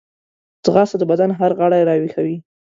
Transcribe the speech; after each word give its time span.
ځغاسته 0.65 0.97
د 0.99 1.03
بدن 1.11 1.29
هر 1.39 1.51
غړی 1.59 1.81
راویښوي 1.89 2.37